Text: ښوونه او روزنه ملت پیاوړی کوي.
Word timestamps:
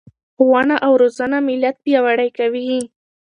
ښوونه 0.35 0.75
او 0.85 0.91
روزنه 1.01 1.37
ملت 1.49 1.75
پیاوړی 1.85 2.29
کوي. 2.37 2.71